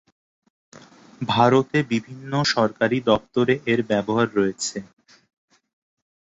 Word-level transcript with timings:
ভারতে 1.27 1.77
বিভিন্ন 1.91 2.31
সরকারি 2.53 2.97
দপ্তরে 3.09 3.53
এর 3.71 3.79
ব্যবহার 3.91 4.27
রয়েছে। 4.37 4.77